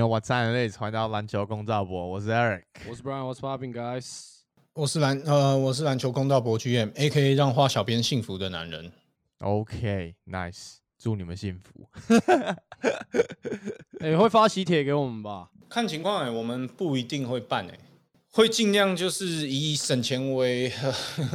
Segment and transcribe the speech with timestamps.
[0.00, 0.78] know what time it is？
[0.78, 2.62] 欢迎到篮球公道博，我是 Eric。
[2.88, 4.38] 我是 Brian，我是 Popping Guys。
[4.72, 8.90] 我是篮呃，我是篮球公道博 GM，A.K.A 让花小编幸福的男人。
[9.40, 11.86] OK，nice，、祝你们幸福。
[14.00, 15.50] 哎、会发喜帖给我们吧？
[15.68, 17.78] 看情况哎、我们不一定会办哎、
[18.32, 20.72] 会尽量就是以省钱为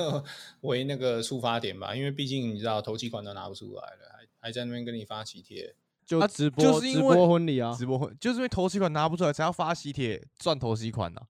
[0.61, 4.09] 为那个出发点吧，因为毕竟你知道投期款都拿不出来了，
[4.41, 5.75] 还还在那边跟你发喜帖。
[6.05, 7.73] 就啊直播、直就是因为播婚礼啊。
[7.73, 11.21] 直播婚就是因为头期款拿不出来，才要发喜帖赚头期款呐、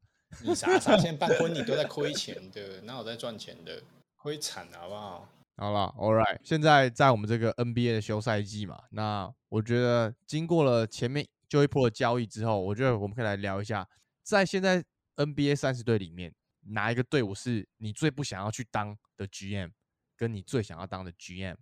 [0.43, 3.81] 你傻傻，现在办婚礼都在亏钱的，哪有在赚钱的？
[4.17, 5.29] 亏惨了好不好？
[5.57, 13.87] 好了，All right，现在在我们这个 NBA 的休赛季嘛，那我觉得经过了前面就一波的交易之后，我觉得我们可以来聊一下，
[14.21, 14.84] 在现在
[15.15, 16.34] NBA 三十队里面，
[16.67, 19.71] 哪一个队伍是你最不想要去当的 GM，
[20.17, 21.55] 跟你最想要当的 GM？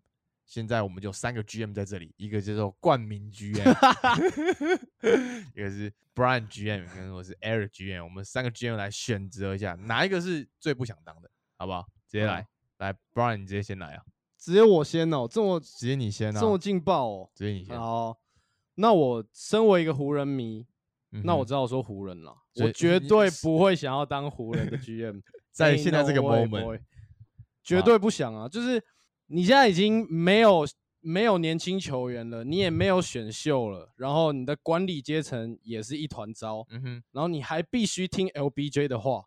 [0.46, 3.64] 现在我们就有三个 GM 在这里，一个叫做冠名 GM，
[5.56, 11.88] 一个是 Brian GM，跟我是 Eric GM，我们三个 GM 来选择一下哪一个是最不想当的，好不好？
[12.08, 12.46] 直接来，
[12.78, 14.04] 来，Brian 你直接先来啊，
[14.38, 17.30] 直接我先哦，这么直接你先啊，这么劲爆哦。
[17.34, 17.80] 直接你先。
[17.80, 18.18] 好，
[18.76, 20.66] 那我身为一个湖人迷，
[21.24, 25.22] 那我知道我说湖人了，我绝对不会想要当湖人的 GM，
[25.52, 26.80] 在现在这个 moment，
[27.64, 28.48] 绝对不想啊！
[28.50, 28.84] 就是
[29.34, 30.64] 你现在已经没有
[31.02, 39.24] 没有年轻球员了，你也没有选秀了，然后你的管理阶层也是一团糟，嗯哼，然后你还必须听 LBJ 的话，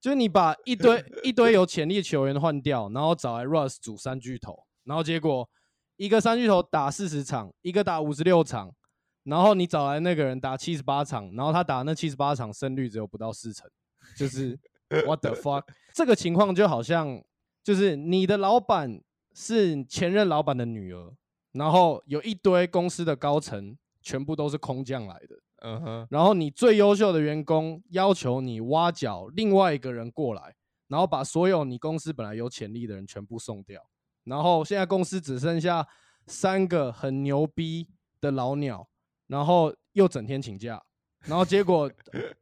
[0.00, 5.48] 就是你把一堆 一堆有潜力的球员换掉，然后找来 Russ 组三巨头，然后结果
[5.96, 8.74] 一个三巨头打四十场，一个打五十六场，
[9.22, 13.70] 然后你找来那个人打七十八场，然后他打那七十八场胜率只有不到四成，
[14.18, 14.58] 就是
[15.06, 15.62] What the fuck？
[15.94, 17.22] 这个情况就好像
[17.66, 19.02] 就是你的老板
[19.34, 21.12] 是前任老板的女儿，
[21.50, 25.36] 然后有一堆公司的高层全部都是空降来的。
[25.62, 30.54] 嗯哼，然后你最优秀的员工要求你挖角另外一个人过来，
[30.86, 33.82] 然后把所有你公司本来有潜力的人全部送掉，
[34.22, 35.84] 然后现在公司只剩下
[36.28, 37.88] 三个很牛逼
[38.20, 38.88] 的老鸟，
[39.26, 40.80] 然后又整天请假，
[41.24, 41.90] 然后结果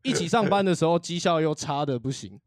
[0.02, 2.38] 一起上班的时候绩效又差的不行，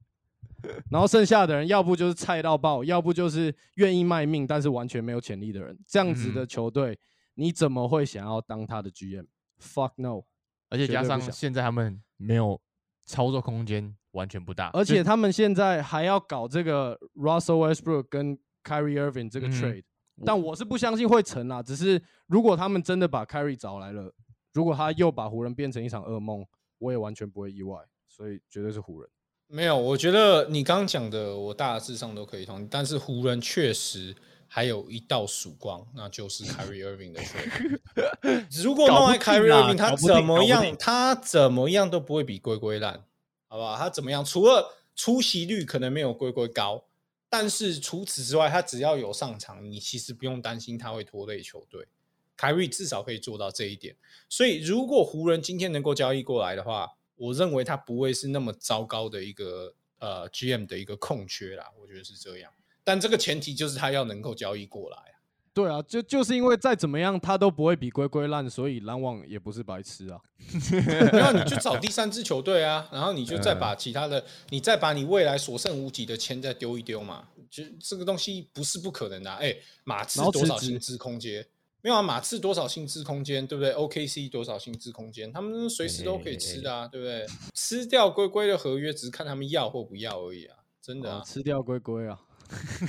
[0.89, 6.97] 然后剩下的人要不就是菜到爆，要不就是愿意卖命但是完全没有潜力的人，这样子的嗯球队，
[7.35, 10.23] 你怎么会想要当他的 GM？Fuck no！
[10.69, 12.59] 而且加上现在他们没有
[13.05, 19.83] 操作空间，完全不大，而且他们现在还要搞这个 Russell Westbrook 跟 Kyrie Irving 这个 trade，、
[20.25, 21.63] 但我是不相信会成啦。
[21.63, 24.13] 只是如果他们真的把 Kyrie 找来了，
[24.53, 26.45] 如果他又把湖人变成一场噩梦，
[26.79, 27.79] 我也完全不会意外。
[28.07, 29.09] 所以绝对是湖人。
[29.49, 32.67] 没有，我觉得你刚刚讲的，我大致上都可以同意。
[32.69, 34.13] 但是湖人确实
[34.47, 38.61] 还有一道曙光，那就是 Kyrie Irving 的 trade。
[38.61, 43.05] 如果弄来搞不定 Kyrie 啊 Irving，他怎么样他怎么样都不会比龟龟烂，
[43.47, 43.77] 好不好？
[43.77, 46.83] 他怎么样，除了出席率可能没有龟龟高，
[47.29, 51.87] 但是除此之外，他只要有上场，你其实不用担心他会拖累球队。
[52.35, 53.95] 凯瑞至少可以做到这一点，
[54.27, 62.49] 所以如果湖人今天能够交易过来的话，我认为他不会是那么糟糕的一个呃 GM 的一个空缺啦，我觉得是这样。
[62.83, 65.13] 但这个前提就是他要能够交易过来啊。
[65.53, 70.21] 对啊，就就是因为再怎么样他都不会比龟龟烂，所以篮网也不是白痴啊。
[71.11, 77.27] 然后你就找 第三支球队啊，然后你就再把其他的，你再把你未来所剩无几的钱再丢一丢嘛。
[77.49, 79.37] 就这个东西不是不可能的、啊。
[79.41, 81.43] 哎、马刺多少薪资空间？
[81.87, 85.31] 没有啊，马刺多少薪资空间，对不对？OKC 多少薪资空间？
[85.31, 87.25] 他们随时都可以吃的啊，对不对？
[87.53, 92.19] 吃掉龟龟的合约，只是看他们要或不要而已啊，真的啊，哦吃掉龟龟啊，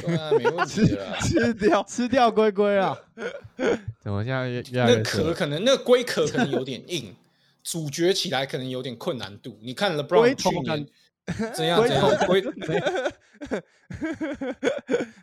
[0.00, 1.16] 对啊，没问题 的啦。
[1.20, 2.98] 吃掉，吃掉龟龟啊。
[4.02, 7.14] 怎么现在越越来那越色壳可能那个龟壳可能有点硬，
[7.62, 9.56] 咀嚼起来可能有点困难度。
[9.62, 10.84] 你看龟 LeBron 头去年感
[11.54, 12.40] 怎样怎样龟，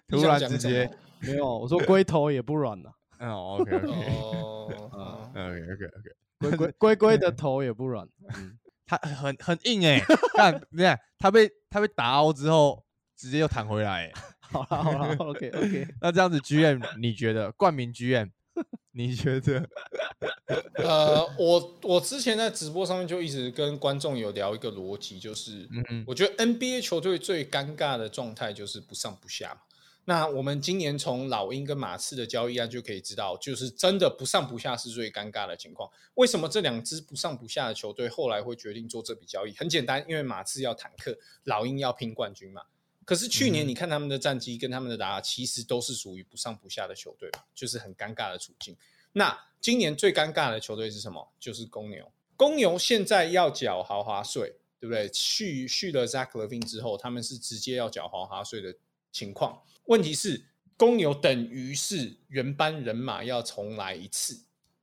[0.07, 2.89] 你突然之间么，没有，我说龟头也不软呐、
[3.19, 6.09] 嗯，OK OK 哦，OK OK OK，
[6.39, 8.07] 龟龟龟龟的头也不软。
[8.35, 9.99] 嗯，它很很硬哎，
[10.35, 12.83] 看你看它被它被打凹之后，
[13.15, 15.87] 直接又弹回来欸， 好了好了，OK OK。
[16.01, 18.29] 那这样子 GM 你觉得冠名 GM
[18.91, 19.67] 你觉得？
[20.75, 29.61] 呃，我我之前在直播上面就一直跟观众有聊一个逻辑，就是嗯嗯，我觉得 NBA 球队最尴尬的状态就是不上不下嘛。
[30.07, 35.89] 那我们今年从老鹰跟马刺的交易案就可以知道，就是真的不上不下是最尴尬的情况。
[36.13, 39.53] 为什么这两支不上不下的球队后来会决定做这笔交易？
[39.55, 42.61] 很简单，因为马刺要坦克，老鹰要拼冠军嘛。
[43.03, 48.77] 可是去年嗯你看他们的战绩跟他们的打法，其实都是属于不上不下的球队嘛，就是很尴尬的处境。
[49.13, 51.27] 那今年最尴尬的球队是什么？
[51.39, 52.11] 就是公牛。
[52.35, 55.09] 公牛现在要缴豪华税，对不对？
[55.13, 58.75] 续续了 Zach Levine 之后，他们是直接要缴豪华税的
[59.15, 59.61] 情况。
[59.85, 60.43] 问题是，
[60.75, 64.37] 公牛等于是原班人马要重来一次，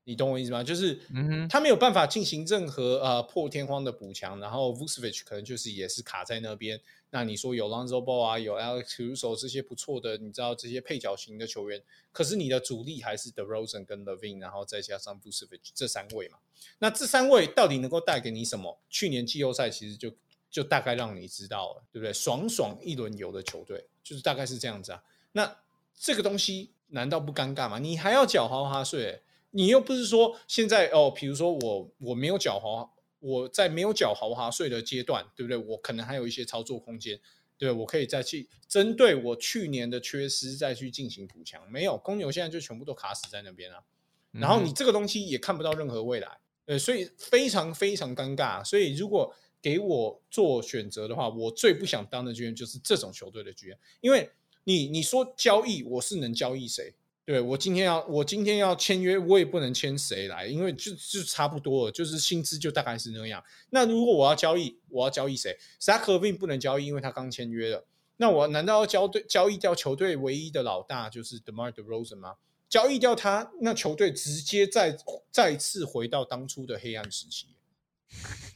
[0.04, 0.64] 你懂我意思吗？
[0.64, 6.80] 就是，嗯哼他没有办法进行任何呃破天荒的补强，然后 Vucevic 可能就是也是卡在那边。
[7.10, 16.38] 那你说有 Lonzo Ball 啊，有 Alex Caruso 这些不错的，你知道这些配角型的球员，可是你的主力还是 The Rosen 跟 Levine，然后再加上 Vucevic 这三位嘛。
[16.78, 18.80] 那这三位到底能够带给你什么？
[18.88, 20.10] 去年季后赛其实就
[20.50, 22.12] 就大概让你知道了，对不对？
[22.14, 25.02] 爽爽一轮游的球队就是大概是这样子啊。
[25.32, 25.56] 那
[25.94, 27.78] 这个东西难道不尴尬吗？
[27.78, 35.56] 你还要缴豪华税、你又不是说现在哦，比如说我我没有缴豪，我在没有缴豪华税的阶段，对不对？
[35.56, 37.20] 我可能还有一些操作空间，
[37.56, 41.62] 对我可以再去针对我去年的缺失再去进行补强。
[41.70, 43.84] 没有公牛现在就全部都卡死在那边了，
[44.32, 48.64] 然后你这个东西也看不到任何未来，呃，所以非常非常尴尬。
[48.64, 54.28] 所以如果给我做选择的话，我最不想当的剧院就是这种球队的剧院，因为
[54.64, 56.92] 你你说交易，我是能交易谁？
[57.24, 63.42] 对我今天要我今天要签约，我也不能签谁来，因为就就差不多了，就是薪资就大概是那样。
[63.70, 67.86] 那如果我要交易，我要交易谁 s a k h 不能交易，因为他刚签约了。
[68.16, 72.34] 那我难道要交队交易掉球队唯一的老大就是 Demar d e r o s e n 吗？
[72.68, 74.96] 交易掉他，那球队直接再
[75.30, 77.46] 再次回到当初的黑暗时期。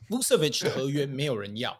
[0.08, 1.72] Vucevic 的合约没有人要，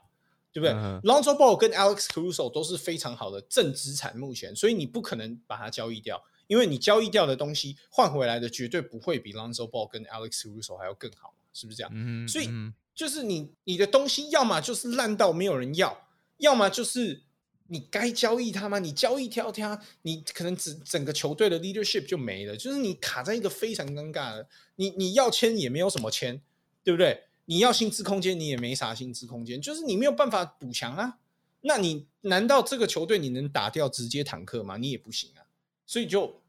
[0.53, 10.43] 对不对、嗯 l o n z o Ball 跟 Alex Caruso 都是非常好的正资产，目前，所以你不可能把它交易掉，因为你交易掉的东西换回来的绝对不会比 Lonzo Ball 跟 Alex
[10.43, 11.91] Caruso 还要更好，是不是这样？
[11.95, 16.09] 嗯，所以嗯就是你你的东西要么就是烂到没有人要，
[16.39, 17.23] 要么就是
[17.67, 18.79] 你该交易它吗？
[18.79, 26.41] 你交易掉它，你可能整整个球队的 leadership 就没了，就是你卡在一个非常尴尬的，你你要签也没有什么签，
[26.83, 27.25] 对不对？
[27.47, 31.19] 你要薪资空间，你也没啥薪资空间，就是你没有办法补强啊。
[31.63, 34.77] 那你难道这个球队你能打掉直接坦克吗？
[34.77, 35.43] 你也不行啊。
[35.87, 36.41] 所以就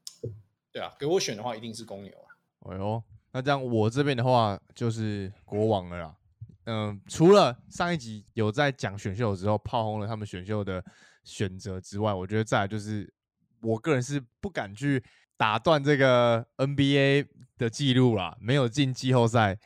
[0.72, 2.28] 对啊，给我选的话，一定是公牛啊。
[2.70, 3.02] 哎呦，
[3.32, 6.16] 那这样我这边的话就是国王了啦。
[6.66, 10.84] 嗯，除了上一集有在讲选秀的时候炮轰了他们选秀的
[11.24, 13.12] 选择之外，我觉得再就是
[13.62, 15.02] 我个人是不敢去
[15.38, 17.28] 打断这个 NBA
[17.58, 19.58] 的记录啦，没有进季后赛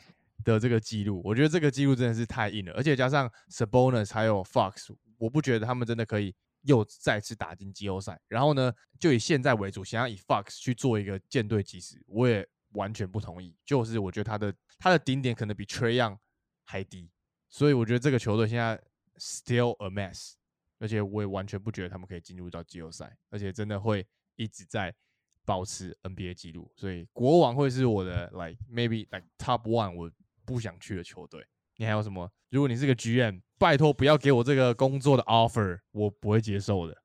[0.43, 8.19] 的这个记录，我觉得这个记录真的是太硬了，而且加上 Sabonis 还有 Fox，我不觉得他们真的可以又再次打进季后赛。
[8.27, 13.55] 然后呢，就以现在为主，想要以 Fox 去做一个舰队基石，我也完全不同意。
[13.65, 16.19] 就是我觉得他的他的顶点可能比 t r e y o n g
[16.63, 17.09] 还低，
[17.49, 18.81] 所以我觉得这个球队现在
[19.17, 20.33] still a mess，
[20.79, 24.93] 而且我也完全不觉得他们可以进入到季后赛，而且真的会一直在
[25.43, 26.71] 保持 NBA 记录。
[26.75, 30.09] 所以国王会是我的 like maybe like top one，我
[30.45, 31.45] 不想去的球队。
[31.77, 32.29] 你还有什么？
[32.49, 36.97] 如果你是个 GM，拜托不要给我这个工作的 offer，我不会接受的。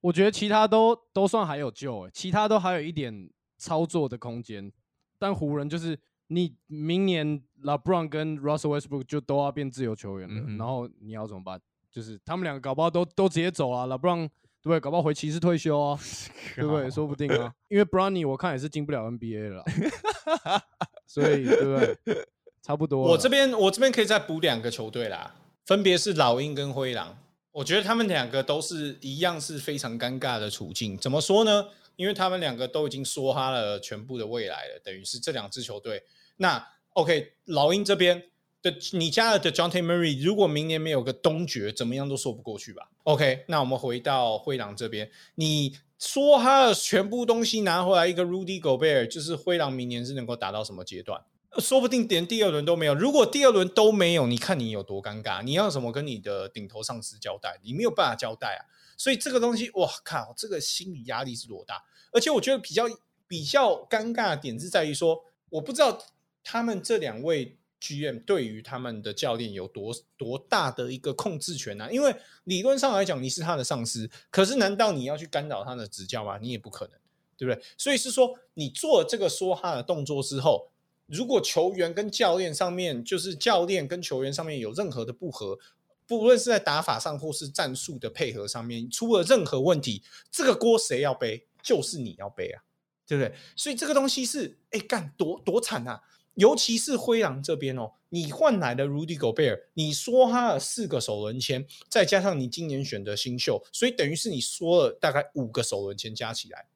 [0.00, 4.72] 我觉得其他都都算还有救、欸，其他都还有一点操作的空间。
[5.18, 11.60] 但湖人就是你明年 LeBron 跟 Russell Westbrook 就都要变自由球员了，然后你要怎么办？
[11.90, 14.80] 就是他们两个搞不好都都直接走啊，LeBron 对不对？
[14.80, 15.98] 搞不好回骑士退休啊，
[16.56, 16.90] 对不对？
[16.90, 20.62] 说不定啊，因为 Brownie 我看也是进不了 NBA 了啦，
[21.06, 22.28] 所以对不对？
[22.62, 23.02] 差不多。
[23.02, 25.34] 我这边我这边可以再补两个球队啦，
[25.66, 27.18] 分别是老鹰跟灰狼。
[27.50, 30.96] 我觉得他们两个都是一样是非常尴尬的处境。
[30.96, 31.66] 怎么说呢？
[31.96, 36.02] 因为他们两个都已经梭哈了全部的未来了，等于是这两支球队。
[36.38, 38.22] 那 OK，老鹰这边
[38.62, 39.82] 的你加了的 John T.
[39.82, 51.20] Murray，如果明年没有个东决，怎么样都说不过去吧？OK，那我们回到灰狼这边，你说他的全部东西拿回来一个 Rudy Gobert，就是灰狼明年是能够达到什么阶段？
[51.58, 52.94] 说不定连第二轮都没有。
[52.94, 55.42] 如果第二轮都没有，你看你有多尴尬？
[55.42, 57.60] 你要怎么跟你的顶头上司交代？
[57.62, 58.64] 你没有办法交代啊！
[58.96, 61.84] 所以这个东西，哇靠，这个心理压力是多大？
[62.10, 62.84] 而且我觉得比较
[63.28, 66.02] 比较尴尬的点是在于说，我不知道
[66.42, 71.90] 他们这两位 GM 对于他们的教练有多多大的一个控制权啊？
[71.90, 76.38] 因为理论上来讲，你是他的上司，可是难道你要去干扰他的执教吗？
[76.38, 76.94] 你也不可能，
[77.36, 77.62] 对不对？
[77.76, 80.71] 所以是说，你做这个说哈的动作之后。
[81.12, 85.58] 如果球员跟教练上面，就是教练跟球员上面有任何的不合，
[86.06, 91.46] 不论是在打法上或是战术的配合上面出了任何问题，这个锅谁要背？
[91.62, 92.62] 就是你要背啊，
[93.06, 93.34] 对不对？
[93.54, 96.02] 所以这个东西是，哎，干多多惨啊！
[96.36, 106.66] 尤其是灰狼这边哦，你换来的 Rudy Gobert，你说他的四个首轮签，再加上你今年选的新秀，所以等于是你说了大概五个首轮签加起来。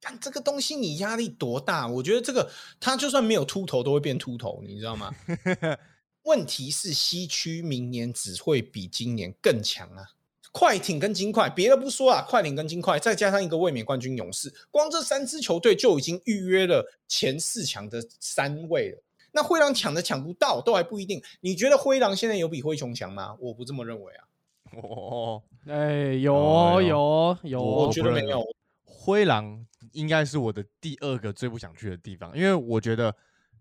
[0.00, 1.86] 看这个东西，你压力多大？
[1.88, 2.48] 我觉得这个
[2.78, 5.12] 他就算没有秃头，都会变秃头，你知道吗？
[6.22, 10.04] 问题是西区明年只会比今年更强啊！
[10.52, 19.02] 快艇跟金块，别的不说啊，快艇跟金块，再加上一个卫冕冠军勇士，光这三支球队就已经预约了前四强的三位了。
[19.32, 21.22] 那灰狼抢的抢不到，都还不一定。
[21.40, 23.36] 你觉得灰狼现在有比灰熊强吗？
[23.38, 24.24] 我不这么认为啊。
[24.82, 28.42] 哦，哎，有哦有有，我觉得没有。
[28.84, 29.64] 灰狼
[29.96, 33.16] 应该是我的第二个最不想去的地方，因为我觉得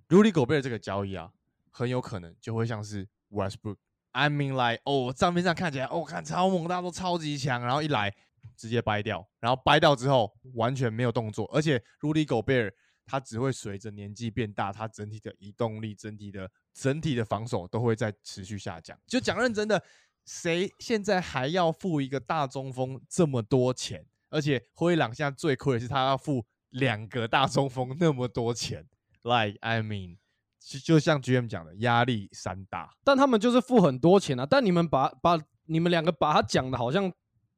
[0.09, 1.31] Rudy Gobert 这个交易啊，
[1.71, 3.77] 很有可能就会像是 Westbrook。
[4.11, 8.13] I mean like，哦，账面上看起来，哦，看超猛，大家都超级强，然后一来
[8.57, 12.73] 直接掰掉，然后掰掉之后完全没有动作，而且 Rudy Gobert
[13.05, 18.97] 他只会随着年纪变大，他整体的移动力、整体的整体的防守都会在持续下降。
[19.07, 19.81] 就讲认真的，
[20.25, 24.05] 谁现在还要付一个大中锋这么多钱？
[24.35, 28.85] 而且灰狼现在最亏的是他要付两个大中锋那么多钱
[29.23, 30.17] ，like I mean，
[30.59, 32.89] 就就像 GM 讲的，压力山大。
[33.03, 34.45] 但他们就是付很多钱啊。
[34.45, 37.11] 但你们把把你们两个把他讲的好像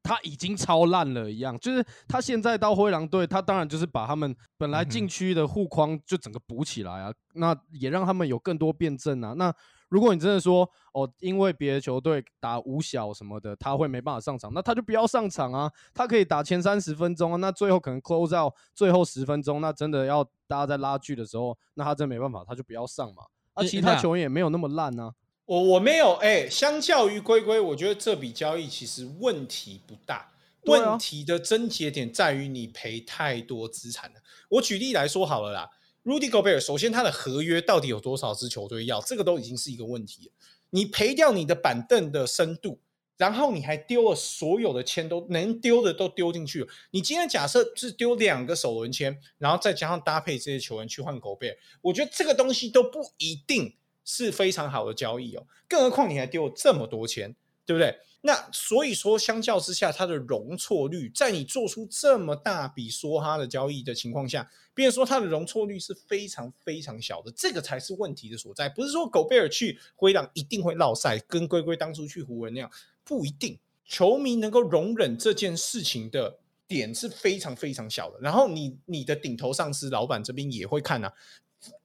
[0.04, 9.34] 他已经超烂了一样，就是他现在到灰狼队，他当然就是把他们本来禁区的护框就整个补起来啊，那也让他们有更多辩证啊。
[9.34, 9.54] 那
[9.90, 15.72] 如果你真的说哦，因为别的球队打五小什么的，他会没办法上场，那他就不要上场啊。
[15.94, 23.24] 他可以打前三十分钟啊，那最后可能 close out 最后十分钟，那真的要大家在拉锯的时候，那他真没办法，他就不要上嘛。
[23.54, 25.14] 啊，其他球员也没有那么烂啊。
[25.46, 30.30] 我我没有哎、相较于龟龟，我觉得这笔交易其实问题不大。
[30.64, 34.20] 问题的症结点在于你赔太多资产了。
[34.50, 35.70] 我举例来说好了啦
[36.08, 40.32] ，Rudy Gobert，首先他的合约到底有多少支球队要，这个都已经是一个问题。
[40.70, 42.80] 你赔掉你的板凳的深度，
[43.18, 46.66] 然后你还丢了所有的签都能丢的都丢进去。
[46.92, 55.46] 你今天假设是丢两个首轮签，然后再加上搭配这些球员去换 Gobert，我觉得这个东西都不一定是非常好的交易哦。
[55.68, 57.36] 更何况你还丢了这么多钱，
[57.66, 57.94] 对不对？
[58.28, 68.68] 那所以说，相较之下，它的容错率在你做出这么大笔梭哈的交易的情况下，别人说它的容错率是非常非常小的，这个才是问题的所在。
[68.68, 72.70] 不是说狗贝尔去灰狼一定会落赛，跟龟龟当初去湖人那样，
[73.06, 73.58] 不一定。
[73.86, 78.20] 球迷能够容忍这件事情的点是非常非常小的。
[78.20, 81.14] 然后你你的顶头上司老板这边也会看啊，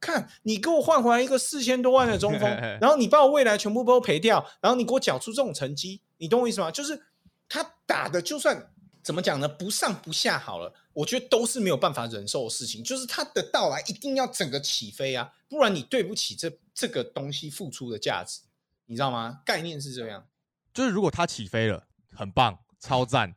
[0.01, 2.51] 看你给我换回来一个四千多万的中锋，
[2.83, 6.71] 然后你把我未来全部都赔掉，然后你给我缴出这种成绩，你懂我意思吗？
[6.71, 7.03] 就是
[7.49, 12.85] 他打的就算怎么讲呢，不上不下好了，我觉得都是没有办法忍受的事情。
[12.85, 18.41] 就是他的到来一定要整个起飞啊，不然你对不起这这个东西付出的价值，
[18.87, 19.41] 你知道吗？
[19.45, 20.25] 概念是这样。
[20.73, 23.35] 就是如果他起飞了，很棒，超赞，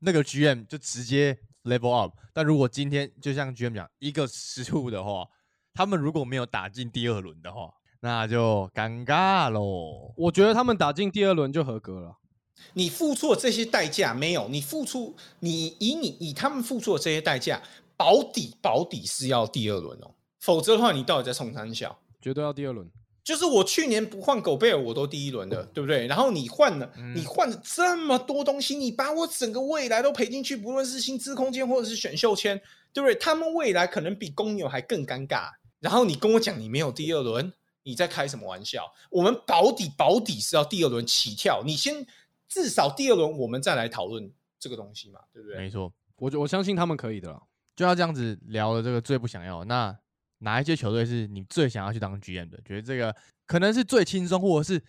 [0.00, 2.14] 那个 GM 就直接 level up。
[2.32, 5.26] 但如果今天就像 GM 讲，一个失误的话，
[5.74, 10.14] 他们如果没有打进第二轮的话，那就尴尬喽。
[10.16, 12.16] 我觉得他们打进第二轮就合格了。
[12.74, 17.62] 你付出的这些代价没有，你付出你以你以他们付出的这些代价，
[17.96, 20.10] 保底保底是要第二轮哦，
[20.40, 21.98] 否则的话你到底在冲三小？
[22.20, 22.88] 绝对要第二轮。
[23.24, 26.06] 就是我去年不换狗贝尔，我都第一轮的，对不对？
[26.06, 32.58] 然后你换了，嗯你换了这么多东西，你把我整个未来都赔进去，不论是薪资空间或者是选秀签，
[32.90, 33.14] 对不对？
[33.16, 35.50] 他们未来可能比公牛还更尴尬。
[35.78, 38.90] 然后你跟我讲你没有第二轮，你在开什么玩笑？
[39.10, 42.06] 我们保底保底是要第二轮起跳，你先
[42.48, 45.58] 至少第二轮我们再来讨论这个东西嘛，对不对？
[45.58, 47.40] 没错，我我相信他们可以的啦。
[47.76, 48.82] 就要这样子聊了。
[48.82, 49.96] 这个最不想要，那
[50.38, 52.60] 哪一些球队是你最想要去当 GM 的？
[52.64, 53.14] 觉得这个
[53.46, 54.82] 可能是最轻松，或者是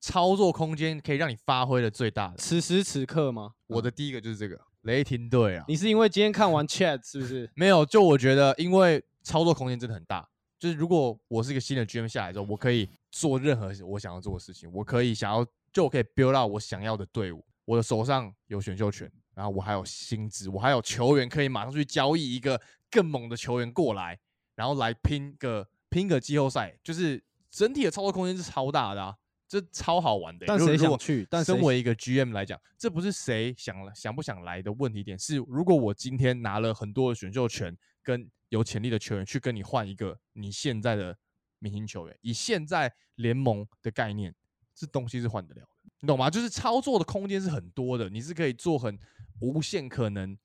[0.00, 2.36] 操作空间可以让你发挥的最大的。
[2.36, 3.54] 此时此刻吗？
[3.66, 7.50] 我的第一个就是这个雷霆队啊，你是因为今天看完 Chat 是不是？
[7.56, 10.28] 没有，就我觉得，因为操作空间真的很大。
[10.58, 15.44] 就是如果我是一个新的 GM 下来之后，我可以做任何我想要做的事情，我可以想要，
[15.76, 17.44] 就我可以 build out 我想要的队伍。
[17.66, 22.58] 我的手上有选秀权，然后我还有薪资，我还有球员可以马上去交易一个
[22.90, 24.18] 更猛的球员过来，
[24.54, 26.74] 然后来拼个拼个季后赛。
[26.82, 29.14] 就是整体的操作空间是超大的啊，
[29.46, 30.48] 这超好玩的欸。
[30.48, 31.28] 但谁想去？
[31.30, 41.18] 但身为一个 GM 来讲，这不是谁想了想不想来的问题点，是如果我今天拿了很多的选秀权跟有潜力的球员去跟你换一个你现在的
[41.58, 44.34] 明星球员，以现在联盟的概念，
[44.76, 45.68] 这东西是换得了的，
[46.00, 46.28] 你懂吗？
[46.28, 48.96] 就是操作的空间是很多的，你是可以做很
[49.40, 50.36] 无限可能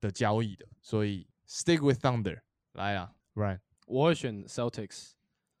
[0.00, 2.38] 的交易的，所以 stick with Thunder
[2.74, 5.10] 来啊，Ryan， 我会选 Celtics，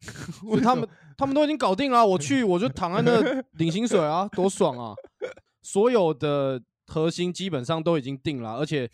[0.40, 4.94] 所以他们他们都已经搞定了啊，我去我就躺在那 领薪水啊，多爽啊！
[5.62, 8.88] 所有的核心基本上都已经定了啊，而且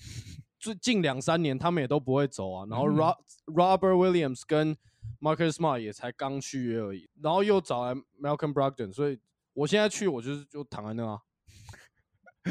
[0.59, 2.67] 最近两三年他们也都不会走啊。
[2.69, 3.17] 然后嗯 Rob
[3.47, 4.77] Robert Williams 跟
[5.21, 9.19] Marcus Smart 也才刚续约而已，然后又找来 Malcolm Brogdon，所以
[9.55, 11.21] 我现在去我就是就躺在那啊，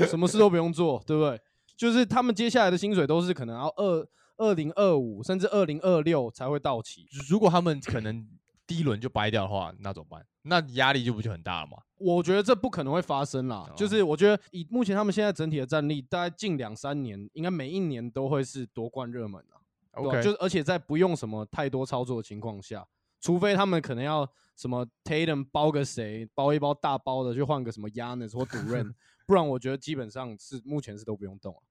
[0.07, 1.39] 什么事都不用做，对不对？
[1.75, 7.07] 就是他们接下来的薪水都是可能要二二零二五甚至二零二六才会到期。
[7.29, 8.27] 如果他们可能
[8.65, 10.25] 第一轮就掰掉的话，那怎么办？
[10.41, 11.77] 那压力就不就很大了吗？
[11.97, 13.69] 我觉得这不可能会发生啦。
[13.75, 19.61] 就是我觉得以目前他们现在整体的战力，大概近两三年应该每一年都会是夺冠热门啊。
[19.97, 22.87] OK，就是而且在不用什么太多操作的情况下，
[23.19, 28.93] 除非他们可能要什么 Tatum 包个谁，包一包大包的，去换个什么 Yanis 或 Duran，，
[29.25, 31.61] 不然我觉得基本上是目前是都不用动啊。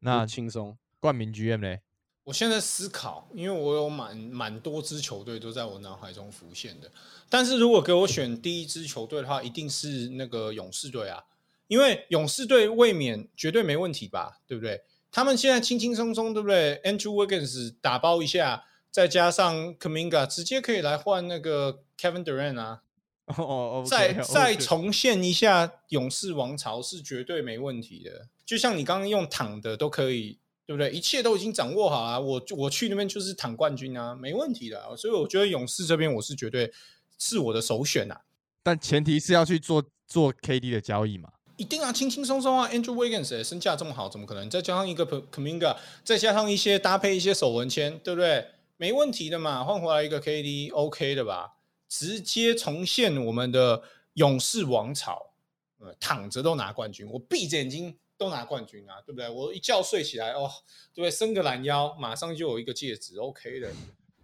[0.00, 1.82] 那轻松冠名 GM 嘞？
[2.24, 6.88] 我现在思考，因为我有蛮蛮多支球队都在我脑海中浮现的，
[7.28, 11.24] 但是如果给我选第一支球队的话，一定是那个勇士队啊，
[11.66, 14.80] 因为勇士队卫冕绝对没问题吧，对不对？
[15.12, 22.82] 他们现在轻轻松松，对不对？Andrew Wiggins 打包一下，再加上 Kaminga，直接可以来换那个 Kevin Durant 啊，
[23.26, 28.26] 哦哦，再再重现一下勇士王朝是绝对没问题的。
[28.44, 30.40] 就像你刚刚用躺的都可以。
[30.64, 30.92] 对不对？
[30.92, 34.96] 一切都已经掌握好了，我我去那边就是躺冠军啊，没问题的。
[34.96, 36.72] 所以我觉得勇士这边我是绝对
[37.18, 38.18] 是我的首选啊。
[38.62, 41.28] 但前提是要去做做 KD 的交易嘛？
[41.56, 42.68] 一定啊，轻轻松松啊。
[42.68, 44.48] Andrew Wiggins 身价这么好，怎么可能？
[44.50, 48.46] 再加上一个 Kaminga，再加上一些搭配一些手纹签，对不对？
[48.76, 51.54] 没问题的嘛，换回来一个 KD，OK 的吧？
[51.88, 53.82] 直接重现我们的
[54.14, 55.32] 勇士王朝，
[55.78, 57.96] 呃，躺着都拿冠军，我闭着眼睛。
[58.18, 59.28] 都拿冠军啊，对不对？
[59.28, 60.48] 我一觉睡起来，哦，
[60.94, 63.68] 对，伸个懒腰，马上就有一个戒指，OK 的。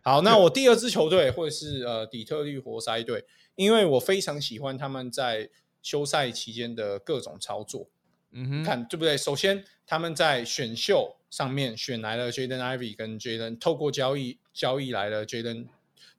[0.03, 3.25] 好，那我第二支球队会是呃底特律活塞队，
[3.57, 5.51] 因为我非常喜欢他们在
[5.89, 7.89] 休赛期间的各种操作。
[8.33, 9.17] 嗯哼，看对不对？
[9.17, 15.67] 首先他们在选秀上面选来了 Jaden Ivy 跟 Jaden，透过交易交易来了 Jaden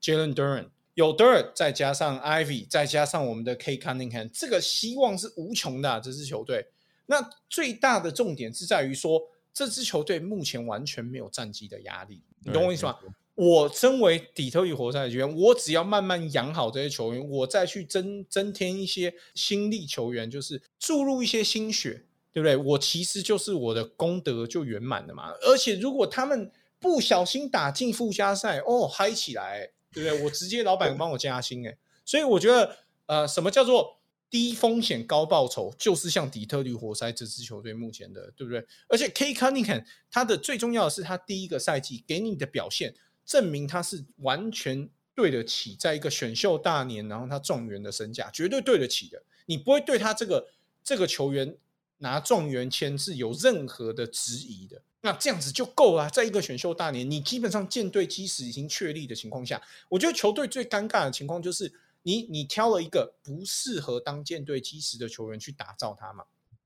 [0.01, 6.65] Jaden Duran，有 Duran 再加上 Ivy 再加上我们的 K Cunningham，这个希望是无穷的这支球队。
[7.05, 9.21] 那最大的重点是在于说，
[9.53, 12.97] 这支球队目前完全没有战绩的压力，你懂我意思吗？
[13.39, 22.57] 我身为底特律活塞的球员，我只要慢慢养好这些球员，我再去增增添一些新力球员，就是注入一些心血，对不对？
[22.57, 25.31] 我其实就是我的功德就圆满了嘛。
[25.41, 30.23] 而且如果他们不小心打进附加赛，哦，嗨起来，对不对？
[30.25, 32.75] 我直接老板帮我加薪，哎，所以我觉得，
[33.05, 33.97] 呃，什么叫做？
[34.31, 38.63] 低风险高报酬，就是像底特律活塞这支球队目前的，对不对？
[38.87, 42.93] 而且 K Cunningham 他的最重要的是，他第一个赛季给你的表现，
[43.29, 49.21] 证明他是完全对得起在一个选秀大年，然后他状元的身价，绝对对得起的。
[49.45, 50.47] 你不会对他这个
[50.83, 51.55] 这个球员
[51.99, 54.81] 拿状元签是有任何的质疑的。
[55.01, 61.71] 那这样子就够了，在一个选秀大年，你基本上舰队基石已经确立的情况下，我觉得球队最尴尬的情况就是。
[62.01, 66.23] 你你挑了一个不适合当舰队基石的球员去打造他嘛？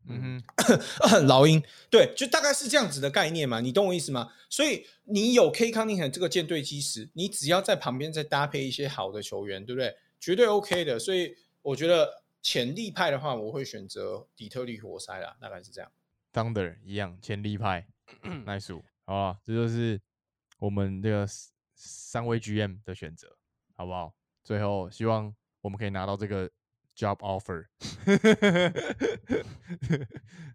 [0.07, 4.31] 嗯哼， 老鹰对，就大概是这样子的概念嘛，你懂我意思吗？
[4.49, 9.95] 所以你有 K 康宁肯这个舰队基石，你只要在旁边再搭配一些好的球员，对不对？
[10.19, 10.99] 绝对 OK 的。
[10.99, 15.91] 所以我觉得潜力派的话，我会选择底特律活塞啦，大概是这样。
[16.33, 17.85] Thunder 一样潜力派
[18.45, 20.01] ，nice，好了，这就是
[20.57, 21.27] 我们这个
[21.75, 23.37] 三位 GM 的选择，
[23.75, 24.13] 好不好？
[24.43, 26.49] 最后，希望我们可以拿到这个
[26.95, 27.65] job offer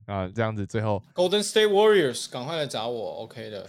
[0.07, 3.68] 啊，这样子最后 Golden State Warriors 赶快来找我，OK 的，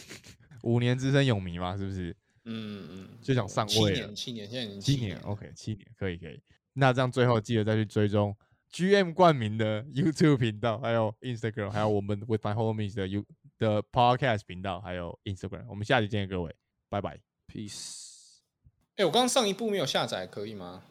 [0.62, 2.14] 五年资深泳迷嘛，是不是？
[2.46, 6.40] 嗯嗯，就想上位，七年，七年，现在已经七年，OK，七年，可以可以。
[6.74, 8.36] 那这样最后记得再去追踪
[8.72, 13.24] GM 冠名的 YouTube 频道，还有 Instagram，还有我们 With My Homies 的 You
[13.58, 15.64] 的 Podcast 频道，还有 Instagram。
[15.68, 16.54] 我们下期见，各位，
[16.90, 18.40] 拜拜，Peace。
[18.96, 20.82] 哎，我刚刚上一部没有下载，可以吗？